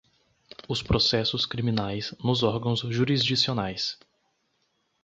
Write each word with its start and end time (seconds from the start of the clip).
os 0.67 0.81
processos 0.81 1.45
criminais, 1.45 2.11
nos 2.23 2.41
órgãos 2.41 2.79
jurisdicionais 2.79 3.99